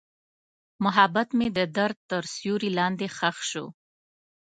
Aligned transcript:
محبت 0.83 1.29
مې 1.37 1.47
د 1.57 1.59
درد 1.77 1.97
تر 2.09 2.23
سیوري 2.35 2.69
لاندې 2.79 3.07
ښخ 3.17 3.37
شو. 3.49 3.65